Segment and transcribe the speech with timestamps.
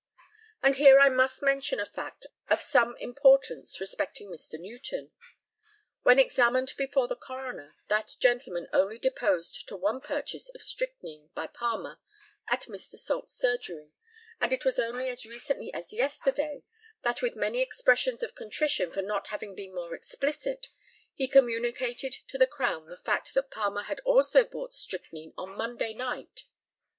[0.63, 4.59] And here I must mention a fact of some importance respecting Mr.
[4.59, 5.11] Newton.
[6.01, 11.45] When examined before the coroner, that gentleman only deposed to one purchase of strychnine by
[11.45, 11.99] Palmer
[12.47, 12.95] at Mr.
[12.97, 13.91] Salt's surgery,
[14.39, 16.63] and it was only as recently as yesterday
[17.03, 20.69] that with many expressions of contrition for not having been more explicit,
[21.13, 25.93] he communicated to the Crown the fact that Palmer had also bought strychnine on Monday
[25.93, 26.45] night.